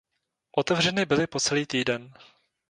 Otevřeny 0.57 1.05
byly 1.05 1.27
po 1.27 1.39
celý 1.39 1.65
týden. 1.65 2.13